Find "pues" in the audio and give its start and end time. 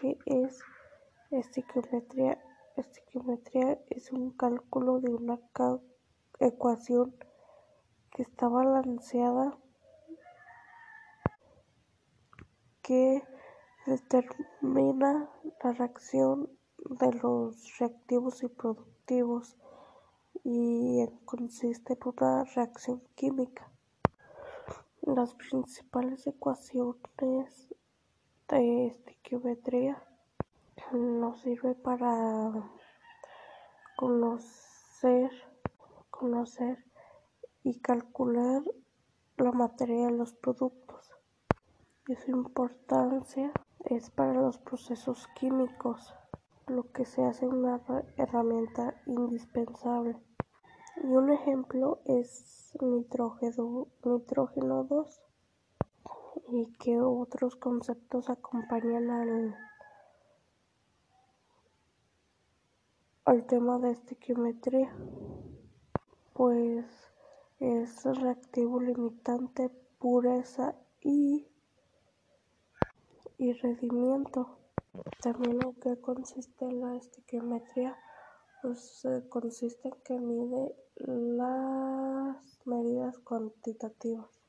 66.32-66.86, 78.62-79.06